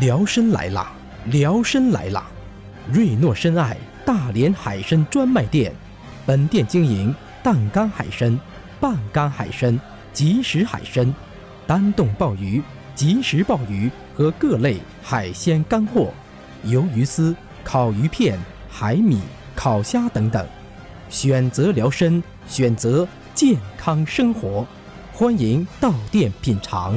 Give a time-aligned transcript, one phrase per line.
[0.00, 0.92] 辽参来啦！
[1.24, 2.30] 辽参来啦！
[2.92, 3.76] 瑞诺深爱
[4.06, 5.72] 大连海参专卖店，
[6.24, 7.12] 本店经营
[7.42, 8.38] 淡干海参、
[8.78, 9.78] 半干海参、
[10.12, 11.12] 即食海参、
[11.66, 12.62] 单冻鲍鱼、
[12.94, 16.12] 即食鲍鱼和各类海鲜干货，
[16.64, 17.34] 鱿鱼丝、
[17.64, 18.38] 烤鱼片、
[18.70, 19.20] 海米、
[19.56, 20.46] 烤虾等等。
[21.08, 24.64] 选择辽参，选择健康生活，
[25.12, 26.94] 欢迎到店品尝。